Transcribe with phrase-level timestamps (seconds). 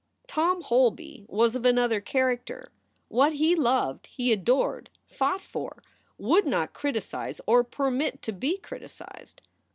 [0.25, 2.71] Tom Holby was of another character.
[3.07, 5.83] What he loved he adored, fought for,
[6.17, 9.41] would not criticize or permit to be criticized.